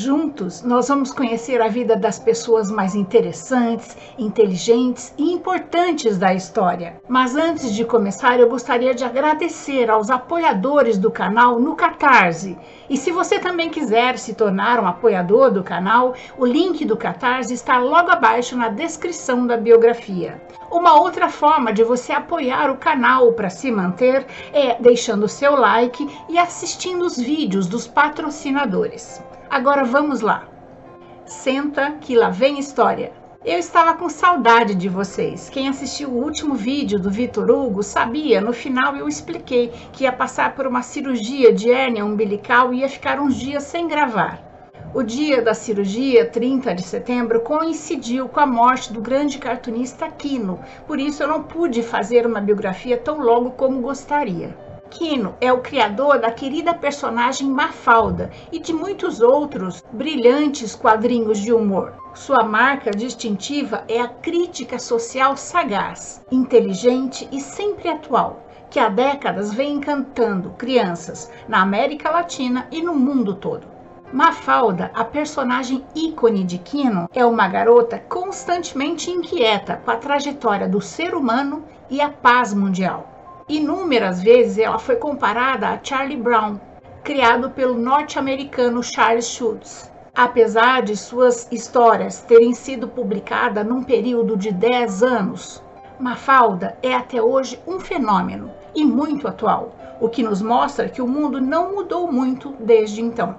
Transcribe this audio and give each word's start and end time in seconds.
Juntos, 0.00 0.62
nós 0.62 0.86
vamos 0.86 1.12
conhecer 1.12 1.60
a 1.60 1.66
vida 1.66 1.96
das 1.96 2.20
pessoas 2.20 2.70
mais 2.70 2.94
interessantes, 2.94 3.96
inteligentes 4.16 5.12
e 5.18 5.32
importantes 5.32 6.16
da 6.16 6.32
história. 6.32 7.02
Mas 7.08 7.34
antes 7.34 7.74
de 7.74 7.84
começar, 7.84 8.38
eu 8.38 8.48
gostaria 8.48 8.94
de 8.94 9.02
agradecer 9.02 9.90
aos 9.90 10.08
apoiadores 10.08 10.98
do 10.98 11.10
canal 11.10 11.58
no 11.58 11.74
Catarse. 11.74 12.56
E 12.88 12.96
se 12.96 13.10
você 13.10 13.40
também 13.40 13.70
quiser 13.70 14.18
se 14.18 14.34
tornar 14.34 14.78
um 14.78 14.86
apoiador 14.86 15.50
do 15.50 15.64
canal, 15.64 16.14
o 16.38 16.46
link 16.46 16.84
do 16.84 16.96
Catarse 16.96 17.52
está 17.52 17.78
logo 17.78 18.12
abaixo 18.12 18.56
na 18.56 18.68
descrição 18.68 19.48
da 19.48 19.56
biografia. 19.56 20.40
Uma 20.70 20.94
outra 21.00 21.28
forma 21.28 21.72
de 21.72 21.82
você 21.82 22.12
apoiar 22.12 22.70
o 22.70 22.76
canal 22.76 23.32
para 23.32 23.50
se 23.50 23.68
manter 23.68 24.24
é 24.52 24.80
deixando 24.80 25.26
seu 25.26 25.56
like 25.56 26.08
e 26.28 26.38
assistindo 26.38 27.04
os 27.04 27.16
vídeos 27.16 27.66
dos 27.66 27.88
patrocinadores. 27.88 29.20
Agora 29.50 29.82
vamos 29.82 30.20
lá. 30.20 30.46
Senta 31.24 31.92
que 31.92 32.14
lá 32.14 32.28
vem 32.28 32.58
história. 32.58 33.12
Eu 33.42 33.58
estava 33.58 33.94
com 33.94 34.06
saudade 34.10 34.74
de 34.74 34.90
vocês. 34.90 35.48
Quem 35.48 35.68
assistiu 35.68 36.10
o 36.10 36.22
último 36.22 36.54
vídeo 36.54 36.98
do 36.98 37.10
Vitor 37.10 37.50
Hugo 37.50 37.82
sabia, 37.82 38.42
no 38.42 38.52
final 38.52 38.94
eu 38.94 39.08
expliquei 39.08 39.72
que 39.90 40.04
ia 40.04 40.12
passar 40.12 40.54
por 40.54 40.66
uma 40.66 40.82
cirurgia 40.82 41.50
de 41.50 41.70
hérnia 41.70 42.04
umbilical 42.04 42.74
e 42.74 42.80
ia 42.80 42.90
ficar 42.90 43.18
uns 43.18 43.36
dias 43.36 43.62
sem 43.62 43.88
gravar. 43.88 44.38
O 44.94 45.02
dia 45.02 45.40
da 45.40 45.54
cirurgia, 45.54 46.26
30 46.26 46.74
de 46.74 46.82
setembro, 46.82 47.40
coincidiu 47.40 48.28
com 48.28 48.40
a 48.40 48.46
morte 48.46 48.92
do 48.92 49.00
grande 49.00 49.38
cartunista 49.38 50.10
Quino, 50.10 50.60
por 50.86 51.00
isso 51.00 51.22
eu 51.22 51.28
não 51.28 51.42
pude 51.42 51.82
fazer 51.82 52.26
uma 52.26 52.40
biografia 52.40 52.98
tão 52.98 53.18
logo 53.20 53.52
como 53.52 53.80
gostaria. 53.80 54.67
Quino 54.90 55.36
é 55.40 55.52
o 55.52 55.60
criador 55.60 56.18
da 56.18 56.30
querida 56.30 56.72
personagem 56.72 57.48
Mafalda 57.48 58.30
e 58.50 58.58
de 58.58 58.72
muitos 58.72 59.20
outros 59.20 59.84
brilhantes 59.92 60.74
quadrinhos 60.74 61.38
de 61.38 61.52
humor. 61.52 61.94
Sua 62.14 62.42
marca 62.42 62.90
distintiva 62.90 63.84
é 63.86 64.00
a 64.00 64.08
crítica 64.08 64.78
social 64.78 65.36
sagaz, 65.36 66.24
inteligente 66.32 67.28
e 67.30 67.40
sempre 67.40 67.88
atual, 67.88 68.46
que 68.70 68.80
há 68.80 68.88
décadas 68.88 69.52
vem 69.52 69.74
encantando 69.74 70.50
crianças 70.58 71.30
na 71.46 71.62
América 71.62 72.10
Latina 72.10 72.66
e 72.70 72.82
no 72.82 72.94
mundo 72.94 73.34
todo. 73.34 73.66
Mafalda, 74.12 74.90
a 74.94 75.04
personagem 75.04 75.84
ícone 75.94 76.42
de 76.42 76.56
Quino, 76.56 77.10
é 77.12 77.26
uma 77.26 77.46
garota 77.46 77.98
constantemente 77.98 79.10
inquieta 79.10 79.76
com 79.84 79.90
a 79.90 79.96
trajetória 79.96 80.66
do 80.66 80.80
ser 80.80 81.14
humano 81.14 81.64
e 81.90 82.00
a 82.00 82.08
paz 82.08 82.54
mundial. 82.54 83.17
Inúmeras 83.48 84.22
vezes 84.22 84.58
ela 84.58 84.78
foi 84.78 84.96
comparada 84.96 85.68
a 85.68 85.78
Charlie 85.82 86.20
Brown, 86.20 86.60
criado 87.02 87.48
pelo 87.48 87.78
norte-americano 87.78 88.82
Charles 88.82 89.26
Schultz. 89.26 89.90
Apesar 90.14 90.82
de 90.82 90.94
suas 90.94 91.48
histórias 91.50 92.20
terem 92.20 92.52
sido 92.52 92.86
publicadas 92.86 93.66
num 93.66 93.82
período 93.82 94.36
de 94.36 94.52
10 94.52 95.02
anos, 95.02 95.62
Mafalda 95.98 96.76
é 96.82 96.94
até 96.94 97.22
hoje 97.22 97.58
um 97.66 97.80
fenômeno 97.80 98.50
e 98.74 98.84
muito 98.84 99.26
atual, 99.26 99.74
o 99.98 100.10
que 100.10 100.22
nos 100.22 100.42
mostra 100.42 100.90
que 100.90 101.00
o 101.00 101.08
mundo 101.08 101.40
não 101.40 101.72
mudou 101.72 102.12
muito 102.12 102.54
desde 102.60 103.00
então. 103.00 103.36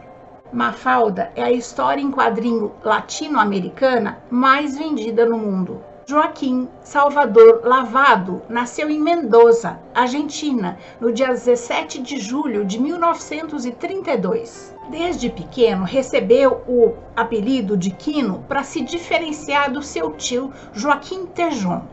Mafalda 0.52 1.32
é 1.36 1.44
a 1.44 1.52
história 1.52 2.02
em 2.02 2.10
quadrinho 2.10 2.72
latino-americana 2.84 4.24
mais 4.32 4.76
vendida 4.76 5.24
no 5.24 5.38
mundo. 5.38 5.84
Joaquim 6.10 6.68
Salvador 6.82 7.62
Lavado 7.64 8.42
nasceu 8.50 8.90
em 8.90 9.00
Mendoza, 9.00 9.80
Argentina, 9.94 10.76
no 11.00 11.14
dia 11.14 11.28
17 11.28 12.02
de 12.02 12.18
julho 12.18 12.66
de 12.66 12.82
1932. 12.82 14.76
Desde 14.90 15.30
pequeno 15.30 15.84
recebeu 15.84 16.64
o 16.68 16.96
apelido 17.16 17.78
de 17.78 17.92
Quino 17.92 18.44
para 18.48 18.64
se 18.64 18.82
diferenciar 18.82 19.72
do 19.72 19.84
seu 19.84 20.12
tio 20.14 20.52
Joaquim 20.74 21.28
Tejon, 21.28 21.84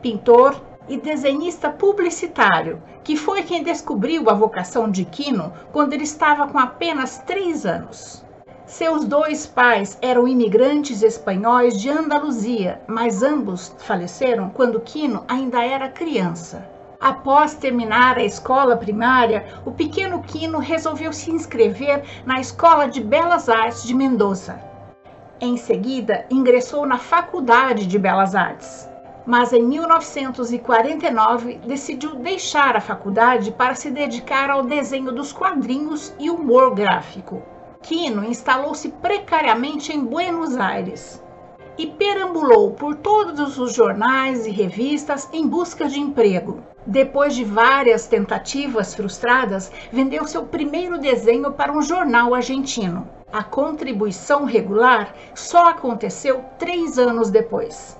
pintor 0.00 0.58
e 0.88 0.96
desenhista 0.96 1.68
publicitário, 1.68 2.82
que 3.04 3.18
foi 3.18 3.42
quem 3.42 3.62
descobriu 3.62 4.30
a 4.30 4.32
vocação 4.32 4.90
de 4.90 5.04
Quino 5.04 5.52
quando 5.72 5.92
ele 5.92 6.04
estava 6.04 6.46
com 6.46 6.58
apenas 6.58 7.18
três 7.18 7.66
anos. 7.66 8.26
Seus 8.68 9.06
dois 9.06 9.46
pais 9.46 9.96
eram 10.02 10.28
imigrantes 10.28 11.02
espanhóis 11.02 11.80
de 11.80 11.88
Andaluzia, 11.88 12.82
mas 12.86 13.22
ambos 13.22 13.74
faleceram 13.78 14.50
quando 14.50 14.78
Quino 14.80 15.24
ainda 15.26 15.64
era 15.64 15.88
criança. 15.88 16.68
Após 17.00 17.54
terminar 17.54 18.18
a 18.18 18.24
escola 18.24 18.76
primária, 18.76 19.46
o 19.64 19.70
pequeno 19.70 20.22
Quino 20.22 20.58
resolveu 20.58 21.14
se 21.14 21.30
inscrever 21.30 22.04
na 22.26 22.40
Escola 22.40 22.86
de 22.86 23.02
Belas 23.02 23.48
Artes 23.48 23.84
de 23.84 23.94
Mendoza. 23.94 24.60
Em 25.40 25.56
seguida, 25.56 26.26
ingressou 26.30 26.84
na 26.84 26.98
Faculdade 26.98 27.86
de 27.86 27.98
Belas 27.98 28.34
Artes. 28.34 28.86
Mas 29.24 29.54
em 29.54 29.62
1949 29.62 31.58
decidiu 31.66 32.16
deixar 32.16 32.76
a 32.76 32.82
faculdade 32.82 33.50
para 33.50 33.74
se 33.74 33.90
dedicar 33.90 34.50
ao 34.50 34.62
desenho 34.62 35.10
dos 35.10 35.32
quadrinhos 35.32 36.12
e 36.18 36.28
humor 36.28 36.74
gráfico. 36.74 37.42
Quino 37.82 38.24
instalou-se 38.24 38.88
precariamente 38.88 39.92
em 39.92 40.04
Buenos 40.04 40.56
Aires 40.56 41.22
e 41.78 41.86
perambulou 41.86 42.72
por 42.72 42.96
todos 42.96 43.58
os 43.58 43.72
jornais 43.72 44.46
e 44.46 44.50
revistas 44.50 45.28
em 45.32 45.46
busca 45.46 45.86
de 45.86 46.00
emprego. 46.00 46.60
Depois 46.84 47.34
de 47.34 47.44
várias 47.44 48.06
tentativas 48.06 48.94
frustradas, 48.94 49.70
vendeu 49.92 50.26
seu 50.26 50.44
primeiro 50.44 50.98
desenho 50.98 51.52
para 51.52 51.72
um 51.72 51.80
jornal 51.80 52.34
argentino. 52.34 53.08
A 53.32 53.44
contribuição 53.44 54.44
regular 54.44 55.14
só 55.34 55.68
aconteceu 55.68 56.44
três 56.58 56.98
anos 56.98 57.30
depois. 57.30 57.96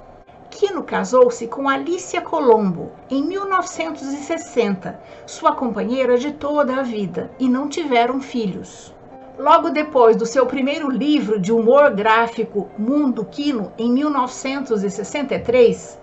Quino 0.50 0.83
casou-se 0.83 1.47
com 1.47 1.69
Alicia 1.69 2.21
Colombo 2.21 2.91
em 3.09 3.22
1960, 3.22 5.00
sua 5.25 5.55
companheira 5.55 6.19
de 6.19 6.33
toda 6.33 6.77
a 6.77 6.83
vida, 6.83 7.31
e 7.39 7.49
não 7.49 7.69
tiveram 7.69 8.21
filhos. 8.21 8.93
Logo 9.38 9.71
depois 9.71 10.16
do 10.16 10.26
seu 10.26 10.44
primeiro 10.47 10.91
livro 10.91 11.38
de 11.38 11.53
humor 11.53 11.94
gráfico, 11.94 12.69
Mundo 12.76 13.25
Quino, 13.25 13.72
em 13.78 13.93
1963, 13.93 15.97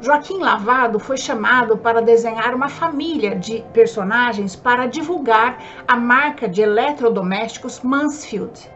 Joaquim 0.00 0.40
Lavado 0.40 0.98
foi 0.98 1.16
chamado 1.16 1.78
para 1.78 2.02
desenhar 2.02 2.56
uma 2.56 2.68
família 2.68 3.36
de 3.36 3.64
personagens 3.72 4.56
para 4.56 4.86
divulgar 4.86 5.62
a 5.86 5.94
marca 5.94 6.48
de 6.48 6.60
eletrodomésticos 6.60 7.80
Mansfield 7.82 8.68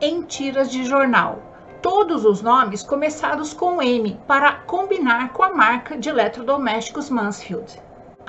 em 0.00 0.22
tiras 0.22 0.70
de 0.70 0.82
jornal. 0.84 1.42
Todos 1.82 2.24
os 2.24 2.40
nomes 2.40 2.82
começados 2.82 3.52
com 3.52 3.82
M 3.82 4.18
para 4.26 4.52
combinar 4.52 5.34
com 5.34 5.42
a 5.42 5.52
marca 5.52 5.98
de 5.98 6.08
eletrodomésticos 6.08 7.10
Mansfield. 7.10 7.78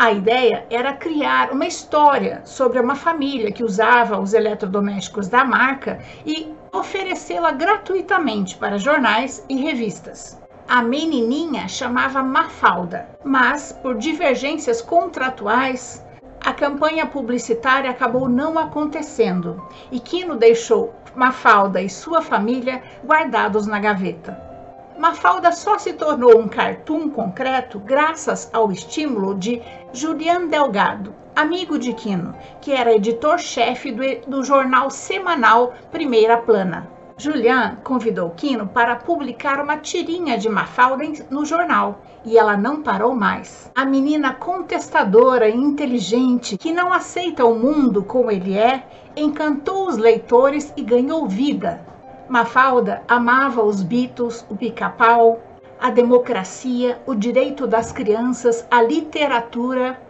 A 0.02 0.12
ideia 0.12 0.66
era 0.72 0.94
criar 0.94 1.52
uma 1.52 1.68
história 1.68 2.42
sobre 2.44 2.80
uma 2.80 2.96
família 2.96 3.52
que 3.52 3.64
usava 3.64 4.20
os 4.20 4.34
eletrodomésticos 4.34 5.28
da 5.28 5.46
marca 5.46 6.00
e 6.26 6.52
oferecê-la 6.74 7.52
gratuitamente 7.52 8.58
para 8.58 8.80
jornais 8.80 9.46
e 9.48 9.58
revistas. 9.58 10.42
A 10.68 10.82
menininha 10.82 11.68
chamava 11.68 12.24
Mafalda, 12.24 13.10
mas 13.24 13.72
por 13.74 13.96
divergências 13.96 14.82
contratuais, 14.82 16.04
a 16.44 16.52
campanha 16.52 17.06
publicitária 17.06 17.92
acabou 17.92 18.28
não 18.28 18.58
acontecendo 18.58 19.64
e 19.92 20.00
Quino 20.00 20.36
deixou 20.36 20.96
Mafalda 21.16 21.80
e 21.80 21.88
sua 21.88 22.24
família 22.24 22.82
guardados 23.06 23.68
na 23.68 23.78
gaveta. 23.78 24.51
Mafalda 24.98 25.52
só 25.52 25.78
se 25.78 25.94
tornou 25.94 26.38
um 26.38 26.48
cartoon 26.48 27.10
concreto 27.10 27.80
graças 27.80 28.50
ao 28.54 28.72
estímulo 28.72 29.36
de 29.36 29.62
Julian 29.94 30.48
Delgado, 30.48 31.14
amigo 31.36 31.80
de 31.80 31.94
Quino, 31.94 32.36
que 32.60 32.72
era 32.72 32.94
editor-chefe 32.94 33.92
do, 33.92 34.04
do 34.28 34.44
jornal 34.44 34.90
semanal 34.90 35.74
Primeira 35.92 36.38
Plana. 36.38 36.88
Julian 37.18 37.78
convidou 37.84 38.32
Quino 38.32 38.68
para 38.68 38.96
publicar 38.96 39.60
uma 39.60 39.78
tirinha 39.78 40.38
de 40.38 40.50
Mafalda 40.50 41.04
no 41.30 41.46
jornal 41.46 42.02
e 42.26 42.38
ela 42.38 42.58
não 42.58 42.82
parou 42.82 43.16
mais. 43.16 43.72
A 43.76 43.86
menina 43.86 44.34
contestadora 44.34 45.48
e 45.48 45.56
inteligente, 45.56 46.58
que 46.58 46.74
não 46.74 46.92
aceita 46.92 47.46
o 47.46 47.56
mundo 47.56 48.04
como 48.04 48.32
ele 48.32 48.58
é, 48.58 48.84
encantou 49.16 49.88
os 49.88 49.98
leitores 49.98 50.74
e 50.76 50.82
ganhou 50.82 51.28
vida. 51.28 51.86
Mafalda 52.32 53.04
amava 53.10 53.62
os 53.62 53.84
Beatles, 53.84 54.46
o 54.50 54.56
pica-pau, 54.56 55.42
a 55.78 55.90
democracia, 55.90 56.98
o 57.06 57.14
direito 57.14 57.68
das 57.68 57.92
crianças, 57.92 58.66
a 58.72 58.82
literatura, 58.82 60.02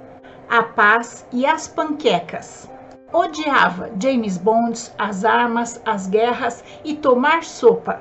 a 0.47 0.61
paz 0.61 1.25
e 1.31 1.47
as 1.47 1.67
panquecas. 1.67 2.69
Odiava 3.11 3.89
James 3.99 4.37
Bond, 4.37 4.91
as 4.99 5.25
armas, 5.25 5.81
as 5.83 6.05
guerras 6.05 6.63
e 6.85 6.93
tomar 6.93 7.43
sopa. 7.43 7.99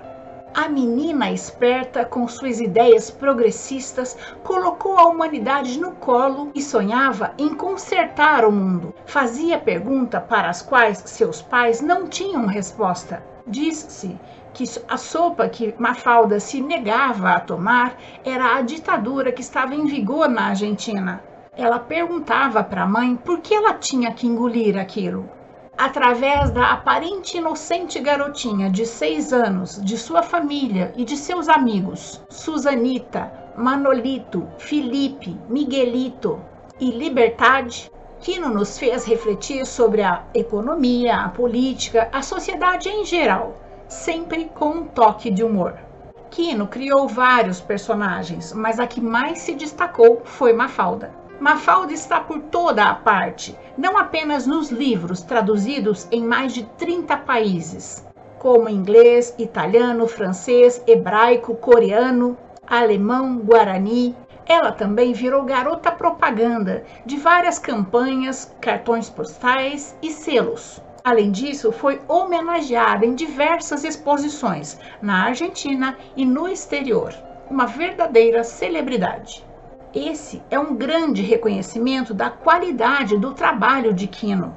A 0.53 0.69
menina 0.69 1.31
esperta, 1.31 2.05
com 2.05 2.29
suas 2.29 2.61
ideias 2.61 3.11
progressistas, 3.11 4.19
colocou 4.45 4.99
a 4.99 5.07
humanidade 5.07 5.81
no 5.81 5.93
colo 5.93 6.51
e 6.55 6.61
sonhava 6.61 7.33
em 7.39 7.55
consertar 7.55 8.45
o 8.45 8.53
mundo. 8.53 8.95
Fazia 9.07 9.59
perguntas 9.59 10.23
para 10.29 10.51
as 10.51 10.61
quais 10.61 10.99
seus 11.07 11.41
pais 11.41 11.81
não 11.81 12.07
tinham 12.07 12.45
resposta. 12.45 13.31
Diz-se 13.51 14.17
que 14.55 14.65
a 14.87 14.97
sopa 14.97 15.49
que 15.49 15.75
Mafalda 15.77 16.39
se 16.39 16.61
negava 16.61 17.33
a 17.33 17.41
tomar 17.41 17.97
era 18.25 18.57
a 18.57 18.63
ditadura 18.63 19.33
que 19.33 19.41
estava 19.41 19.75
em 19.75 19.87
vigor 19.87 20.29
na 20.29 20.51
Argentina. 20.51 21.21
Ela 21.57 21.81
perguntava 21.81 22.63
para 22.63 22.85
a 22.85 22.87
mãe 22.87 23.17
por 23.17 23.41
que 23.41 23.53
ela 23.53 23.75
tinha 23.75 24.13
que 24.13 24.27
engolir 24.27 24.79
aquilo 24.79 25.29
através 25.77 26.51
da 26.51 26.73
aparente 26.73 27.39
inocente 27.39 27.99
garotinha 27.99 28.69
de 28.69 28.85
seis 28.85 29.33
anos, 29.33 29.83
de 29.83 29.97
sua 29.97 30.23
família 30.23 30.93
e 30.95 31.07
de 31.07 31.17
seus 31.17 31.49
amigos, 31.49 32.23
Susanita, 32.29 33.33
Manolito, 33.57 34.47
Felipe, 34.59 35.35
Miguelito 35.49 36.39
e 36.79 36.91
Liberdade, 36.91 37.91
Quino 38.21 38.51
nos 38.51 38.79
fez 38.79 39.07
refletir 39.07 39.65
sobre 39.65 40.03
a 40.03 40.25
economia, 40.35 41.17
a 41.17 41.31
política, 41.31 42.07
a 42.13 42.21
sociedade 42.21 42.87
em 42.87 43.03
geral, 43.03 43.57
sempre 43.89 44.45
com 44.55 44.69
um 44.69 44.85
toque 44.85 45.31
de 45.31 45.43
humor. 45.43 45.79
Quino 46.31 46.67
criou 46.67 47.09
vários 47.09 47.63
personagens, 47.63 48.53
mas 48.53 48.79
a 48.79 48.87
que 48.87 49.01
mais 49.01 49.39
se 49.39 49.55
destacou 49.55 50.21
foi 50.23 50.53
Mafalda. 50.53 51.15
Mafalda 51.41 51.95
está 51.95 52.21
por 52.21 52.43
toda 52.43 52.85
a 52.85 52.95
parte, 52.95 53.59
não 53.77 53.97
apenas 53.97 54.47
nos 54.47 54.71
livros 54.71 55.23
traduzidos 55.23 56.07
em 56.13 56.23
mais 56.23 56.53
de 56.53 56.65
30 56.77 57.17
países, 57.17 58.07
como 58.39 58.69
inglês, 58.69 59.35
italiano, 59.39 60.07
francês, 60.07 60.83
hebraico, 60.87 61.55
coreano, 61.55 62.37
alemão, 62.67 63.39
guarani. 63.39 64.15
Ela 64.51 64.73
também 64.73 65.13
virou 65.13 65.45
garota 65.45 65.93
propaganda 65.93 66.83
de 67.07 67.17
várias 67.17 67.57
campanhas, 67.57 68.53
cartões 68.61 69.09
postais 69.09 69.97
e 70.03 70.11
selos. 70.11 70.83
Além 71.05 71.31
disso, 71.31 71.71
foi 71.71 72.01
homenageada 72.09 73.07
em 73.07 73.15
diversas 73.15 73.85
exposições 73.85 74.77
na 75.01 75.27
Argentina 75.27 75.97
e 76.17 76.27
no 76.27 76.49
exterior. 76.49 77.15
Uma 77.49 77.67
verdadeira 77.67 78.43
celebridade. 78.43 79.47
Esse 79.95 80.43
é 80.51 80.59
um 80.59 80.75
grande 80.75 81.23
reconhecimento 81.23 82.13
da 82.13 82.29
qualidade 82.29 83.17
do 83.19 83.33
trabalho 83.33 83.95
de 83.95 84.09
Kino 84.09 84.57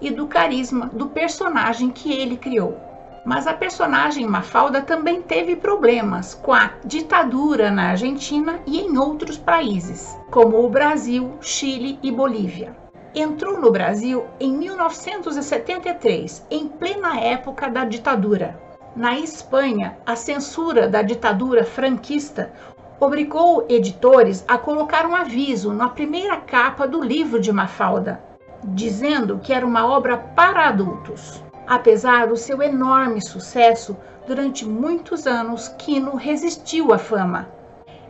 e 0.00 0.12
do 0.12 0.28
carisma 0.28 0.86
do 0.92 1.08
personagem 1.08 1.90
que 1.90 2.12
ele 2.12 2.36
criou. 2.36 2.87
Mas 3.28 3.46
a 3.46 3.52
personagem 3.52 4.26
Mafalda 4.26 4.80
também 4.80 5.20
teve 5.20 5.54
problemas 5.54 6.34
com 6.34 6.50
a 6.50 6.70
ditadura 6.82 7.70
na 7.70 7.90
Argentina 7.90 8.58
e 8.64 8.80
em 8.80 8.96
outros 8.96 9.36
países, 9.36 10.18
como 10.30 10.64
o 10.64 10.70
Brasil, 10.70 11.34
Chile 11.42 11.98
e 12.02 12.10
Bolívia. 12.10 12.74
Entrou 13.14 13.60
no 13.60 13.70
Brasil 13.70 14.24
em 14.40 14.56
1973, 14.56 16.46
em 16.50 16.68
plena 16.68 17.20
época 17.20 17.68
da 17.68 17.84
ditadura. 17.84 18.58
Na 18.96 19.18
Espanha, 19.18 19.98
a 20.06 20.16
censura 20.16 20.88
da 20.88 21.02
ditadura 21.02 21.64
franquista 21.66 22.50
obrigou 22.98 23.66
editores 23.68 24.42
a 24.48 24.56
colocar 24.56 25.04
um 25.04 25.14
aviso 25.14 25.74
na 25.74 25.90
primeira 25.90 26.38
capa 26.38 26.88
do 26.88 27.02
livro 27.02 27.38
de 27.38 27.52
Mafalda, 27.52 28.24
dizendo 28.64 29.38
que 29.38 29.52
era 29.52 29.66
uma 29.66 29.86
obra 29.86 30.16
para 30.16 30.66
adultos. 30.66 31.46
Apesar 31.68 32.26
do 32.26 32.34
seu 32.34 32.62
enorme 32.62 33.20
sucesso, 33.20 33.94
durante 34.26 34.64
muitos 34.64 35.26
anos 35.26 35.68
Quino 35.76 36.16
resistiu 36.16 36.94
à 36.94 36.98
fama. 36.98 37.46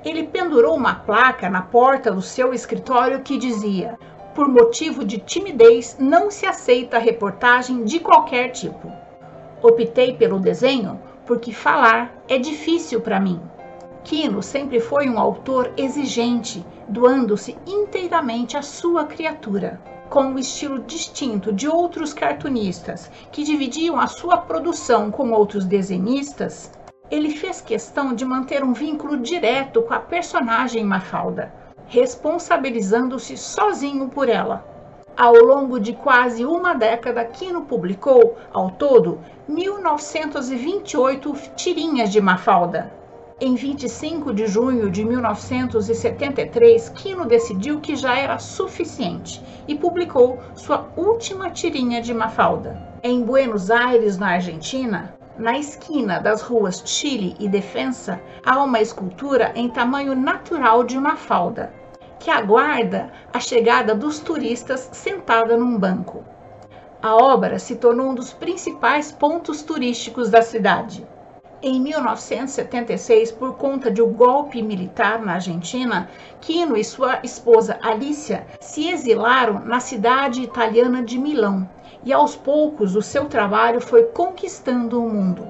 Ele 0.04 0.28
pendurou 0.28 0.76
uma 0.76 0.94
placa 0.94 1.50
na 1.50 1.62
porta 1.62 2.12
do 2.12 2.22
seu 2.22 2.54
escritório 2.54 3.20
que 3.22 3.36
dizia: 3.36 3.98
Por 4.32 4.46
motivo 4.46 5.04
de 5.04 5.18
timidez, 5.18 5.96
não 5.98 6.30
se 6.30 6.46
aceita 6.46 7.00
reportagem 7.00 7.82
de 7.82 7.98
qualquer 7.98 8.50
tipo. 8.50 8.92
Optei 9.60 10.14
pelo 10.14 10.38
desenho 10.38 11.00
porque 11.26 11.52
falar 11.52 12.14
é 12.28 12.38
difícil 12.38 13.00
para 13.00 13.18
mim. 13.18 13.40
Quino 14.04 14.40
sempre 14.40 14.78
foi 14.78 15.10
um 15.10 15.18
autor 15.18 15.72
exigente, 15.76 16.64
doando-se 16.88 17.58
inteiramente 17.66 18.56
à 18.56 18.62
sua 18.62 19.04
criatura. 19.04 19.80
Com 20.08 20.22
um 20.22 20.38
estilo 20.38 20.78
distinto 20.78 21.52
de 21.52 21.68
outros 21.68 22.14
cartunistas 22.14 23.10
que 23.30 23.44
dividiam 23.44 24.00
a 24.00 24.06
sua 24.06 24.38
produção 24.38 25.10
com 25.10 25.32
outros 25.32 25.66
desenhistas, 25.66 26.72
ele 27.10 27.30
fez 27.30 27.60
questão 27.60 28.14
de 28.14 28.24
manter 28.24 28.64
um 28.64 28.72
vínculo 28.72 29.18
direto 29.18 29.82
com 29.82 29.92
a 29.92 30.00
personagem 30.00 30.82
Mafalda, 30.82 31.52
responsabilizando-se 31.88 33.36
sozinho 33.36 34.08
por 34.08 34.30
ela. 34.30 34.64
Ao 35.14 35.34
longo 35.34 35.78
de 35.78 35.92
quase 35.92 36.46
uma 36.46 36.74
década, 36.74 37.22
Quino 37.26 37.66
publicou, 37.66 38.38
ao 38.50 38.70
todo, 38.70 39.20
1928 39.46 41.34
tirinhas 41.54 42.10
de 42.10 42.20
Mafalda, 42.20 42.97
em 43.40 43.54
25 43.54 44.34
de 44.34 44.48
junho 44.48 44.90
de 44.90 45.04
1973, 45.04 46.88
Quino 46.88 47.24
decidiu 47.24 47.80
que 47.80 47.94
já 47.94 48.18
era 48.18 48.36
suficiente 48.38 49.40
e 49.68 49.76
publicou 49.76 50.40
sua 50.56 50.88
última 50.96 51.48
tirinha 51.48 52.02
de 52.02 52.12
Mafalda. 52.12 52.82
Em 53.00 53.22
Buenos 53.22 53.70
Aires, 53.70 54.18
na 54.18 54.30
Argentina, 54.30 55.14
na 55.38 55.56
esquina 55.56 56.18
das 56.18 56.42
ruas 56.42 56.82
Chile 56.84 57.36
e 57.38 57.48
Defensa, 57.48 58.20
há 58.44 58.60
uma 58.60 58.80
escultura 58.80 59.52
em 59.54 59.68
tamanho 59.68 60.16
natural 60.16 60.82
de 60.82 60.98
Mafalda, 60.98 61.72
que 62.18 62.32
aguarda 62.32 63.12
a 63.32 63.38
chegada 63.38 63.94
dos 63.94 64.18
turistas 64.18 64.88
sentada 64.90 65.56
num 65.56 65.78
banco. 65.78 66.24
A 67.00 67.14
obra 67.14 67.60
se 67.60 67.76
tornou 67.76 68.10
um 68.10 68.14
dos 68.16 68.32
principais 68.32 69.12
pontos 69.12 69.62
turísticos 69.62 70.28
da 70.28 70.42
cidade. 70.42 71.06
Em 71.60 71.80
1976, 71.80 73.32
por 73.32 73.56
conta 73.56 73.90
de 73.90 74.00
um 74.00 74.12
golpe 74.12 74.62
militar 74.62 75.20
na 75.20 75.34
Argentina, 75.34 76.08
Quino 76.40 76.76
e 76.76 76.84
sua 76.84 77.18
esposa 77.24 77.76
Alicia 77.82 78.46
se 78.60 78.88
exilaram 78.88 79.64
na 79.64 79.80
cidade 79.80 80.40
italiana 80.40 81.02
de 81.02 81.18
Milão 81.18 81.68
e 82.04 82.12
aos 82.12 82.36
poucos 82.36 82.94
o 82.94 83.02
seu 83.02 83.24
trabalho 83.24 83.80
foi 83.80 84.04
conquistando 84.04 85.02
o 85.02 85.10
mundo. 85.10 85.48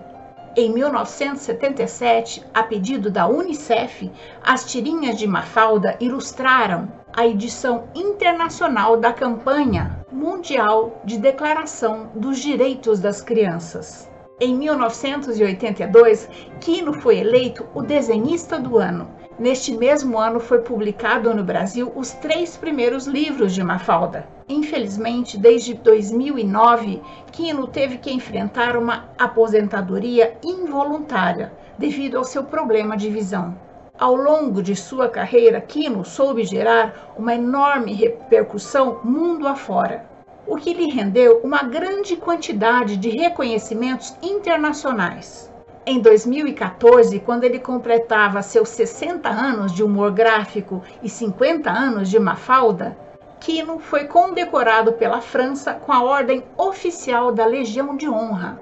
Em 0.57 0.73
1977, 0.73 2.43
a 2.55 2.63
pedido 2.63 3.11
da 3.11 3.29
Unicef, 3.29 4.11
as 4.43 4.65
tirinhas 4.65 5.19
de 5.19 5.27
Mafalda 5.27 5.95
ilustraram 6.01 6.89
a 7.15 7.27
edição 7.27 7.85
internacional 7.95 8.97
da 8.97 9.13
campanha 9.13 10.07
mundial 10.11 11.03
de 11.05 11.19
declaração 11.19 12.11
dos 12.15 12.39
direitos 12.39 12.99
das 12.99 13.21
crianças. 13.21 14.09
Em 14.41 14.55
1982, 14.55 16.29
Quino 16.61 16.93
foi 16.93 17.19
eleito 17.19 17.67
o 17.75 17.83
desenhista 17.83 18.57
do 18.57 18.79
ano. 18.79 19.11
Neste 19.37 19.77
mesmo 19.77 20.17
ano 20.17 20.39
foi 20.39 20.61
publicado 20.61 21.35
no 21.35 21.43
Brasil 21.43 21.91
os 21.97 22.13
três 22.13 22.57
primeiros 22.57 23.09
livros 23.09 23.53
de 23.53 23.65
Mafalda. 23.65 24.29
Infelizmente, 24.49 25.37
desde 25.37 25.75
2009, 25.75 27.03
Quino 27.33 27.67
teve 27.67 27.99
que 27.99 28.13
enfrentar 28.13 28.77
uma 28.77 29.09
aposentadoria 29.19 30.39
involuntária 30.45 31.53
devido 31.77 32.17
ao 32.17 32.23
seu 32.23 32.45
problema 32.45 32.97
de 32.97 33.11
visão. 33.11 33.59
Ao 33.99 34.15
longo 34.15 34.63
de 34.63 34.77
sua 34.77 35.09
carreira, 35.09 35.61
Quino 35.61 36.05
soube 36.05 36.45
gerar 36.45 37.13
uma 37.19 37.35
enorme 37.35 37.93
repercussão 37.93 39.01
mundo 39.03 39.49
afora 39.49 40.08
o 40.49 40.57
que 40.57 40.73
lhe 40.73 40.91
rendeu 40.91 41.41
uma 41.45 41.63
grande 41.63 42.17
quantidade 42.17 42.97
de 42.97 43.11
reconhecimentos 43.11 44.17
internacionais. 44.23 45.53
Em 45.85 46.01
2014, 46.01 47.21
quando 47.21 47.45
ele 47.45 47.59
completava 47.59 48.43
seus 48.43 48.71
60 48.71 49.29
anos 49.29 49.73
de 49.73 49.83
humor 49.83 50.11
gráfico 50.11 50.83
e 51.03 51.09
50 51.09 51.71
anos 51.71 52.09
de 52.09 52.19
Mafalda, 52.19 52.97
Quino 53.39 53.79
foi 53.79 54.05
condecorado 54.05 54.95
pela 54.95 55.21
França 55.21 55.75
com 55.75 55.93
a 55.93 56.03
Ordem 56.03 56.43
Oficial 56.57 57.31
da 57.31 57.47
Legião 57.47 57.97
de 57.97 58.09
Honra, 58.09 58.61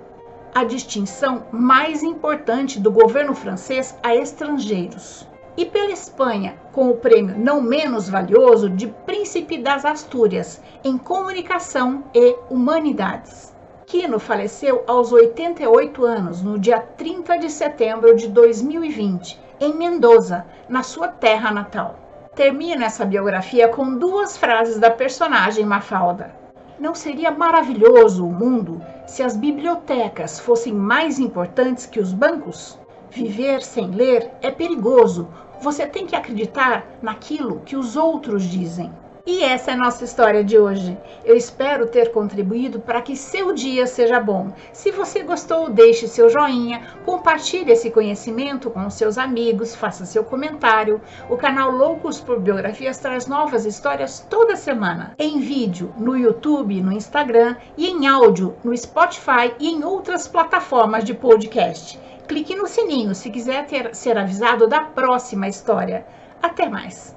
a 0.55 0.64
distinção 0.64 1.47
mais 1.52 2.02
importante 2.02 2.81
do 2.81 2.90
governo 2.90 3.35
francês 3.35 3.97
a 4.02 4.14
estrangeiros 4.14 5.26
e 5.56 5.64
pela 5.64 5.92
Espanha, 5.92 6.56
com 6.72 6.90
o 6.90 6.96
prêmio 6.96 7.38
não 7.38 7.60
menos 7.60 8.08
valioso 8.08 8.68
de 8.68 8.88
Príncipe 9.06 9.58
das 9.58 9.84
Astúrias 9.84 10.60
em 10.84 10.98
Comunicação 10.98 12.04
e 12.14 12.36
Humanidades. 12.50 13.54
Quino 13.86 14.18
faleceu 14.18 14.82
aos 14.86 15.12
88 15.12 16.04
anos, 16.04 16.42
no 16.42 16.58
dia 16.58 16.80
30 16.80 17.38
de 17.38 17.48
setembro 17.48 18.16
de 18.16 18.28
2020, 18.28 19.40
em 19.60 19.75
Mendoza, 19.75 20.44
na 20.68 20.82
sua 20.82 21.08
terra 21.08 21.52
natal. 21.52 21.96
Termino 22.34 22.84
essa 22.84 23.04
biografia 23.04 23.68
com 23.68 23.96
duas 23.96 24.36
frases 24.36 24.78
da 24.78 24.90
personagem 24.90 25.64
Mafalda. 25.64 26.34
Não 26.78 26.94
seria 26.94 27.30
maravilhoso 27.30 28.26
o 28.26 28.32
mundo 28.32 28.82
se 29.06 29.22
as 29.22 29.36
bibliotecas 29.36 30.38
fossem 30.38 30.75
mais 30.75 31.18
importantes 31.18 31.86
que 31.86 32.00
os 32.00 32.12
bancos? 32.12 32.78
Viver 33.16 33.62
sem 33.62 33.92
ler 33.92 34.30
é 34.42 34.50
perigoso. 34.50 35.26
Você 35.62 35.87
tem 35.87 36.06
que 36.06 36.14
acreditar 36.14 36.87
naquilo 37.00 37.62
que 37.64 37.75
os 37.75 37.96
outros 37.96 38.42
dizem. 38.42 38.92
E 39.25 39.42
essa 39.42 39.70
é 39.70 39.75
a 39.75 39.76
nossa 39.78 40.04
história 40.04 40.44
de 40.44 40.58
hoje. 40.58 40.99
Eu 41.25 41.35
espero 41.35 41.87
ter 41.87 42.12
contribuído 42.12 42.78
para 42.78 43.00
que 43.00 43.16
seu 43.16 43.54
dia 43.54 43.87
seja 43.87 44.20
bom. 44.20 44.52
Se 44.70 44.90
você 44.90 45.23
gostou, 45.23 45.70
deixe 45.70 46.06
seu 46.06 46.28
joinha, 46.28 46.82
compartilhe 47.06 47.73
esse 47.73 47.90
conhecimento 47.90 48.68
com 48.68 48.90
seus 48.90 49.16
amigos, 49.16 49.75
faça 49.75 50.04
seu 50.04 50.23
comentário. 50.23 51.00
O 51.30 51.38
canal 51.38 51.70
Loucos 51.70 52.20
por 52.20 52.38
Biografias 52.38 52.99
traz 52.99 53.26
novas 53.26 53.64
histórias 53.64 54.26
toda 54.28 54.56
semana, 54.56 55.14
em 55.18 55.40
vídeo 55.40 55.90
no 55.96 56.18
YouTube, 56.18 56.82
no 56.82 56.92
Instagram 56.92 57.56
e 57.78 57.88
em 57.88 58.06
áudio 58.06 58.54
no 58.62 58.76
Spotify 58.76 59.54
e 59.58 59.70
em 59.70 59.82
outras 59.82 60.28
plataformas 60.28 61.02
de 61.02 61.14
podcast. 61.14 61.99
Clique 62.28 62.54
no 62.56 62.66
sininho 62.66 63.14
se 63.14 63.30
quiser 63.30 63.66
ter, 63.66 63.95
ser 63.95 64.18
avisado 64.18 64.68
da 64.68 64.80
próxima 64.85 65.49
história. 65.49 66.06
Até 66.40 66.68
mais! 66.68 67.16